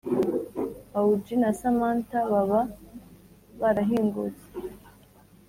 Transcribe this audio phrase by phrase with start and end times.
[0.99, 2.61] augi na samantha baba
[3.61, 4.47] barahingutse